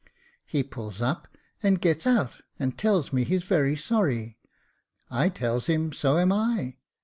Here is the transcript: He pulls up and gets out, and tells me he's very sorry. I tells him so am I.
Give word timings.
He 0.47 0.63
pulls 0.63 0.99
up 0.99 1.27
and 1.61 1.79
gets 1.79 2.07
out, 2.07 2.41
and 2.57 2.75
tells 2.75 3.13
me 3.13 3.23
he's 3.23 3.43
very 3.43 3.75
sorry. 3.75 4.39
I 5.11 5.29
tells 5.29 5.67
him 5.67 5.93
so 5.93 6.17
am 6.17 6.31
I. 6.31 6.77